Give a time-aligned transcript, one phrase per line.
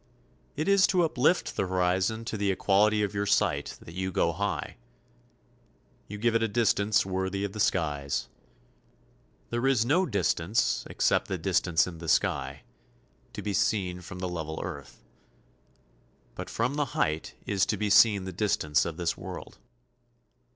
[0.55, 4.31] It is to uplift the horizon to the equality of your sight that you go
[4.31, 4.77] high.
[6.07, 8.27] You give it a distance worthy of the skies.
[9.51, 12.63] There is no distance, except the distance in the sky,
[13.33, 15.03] to be seen from the level earth;
[16.33, 19.59] but from the height is to be seen the distance of this world.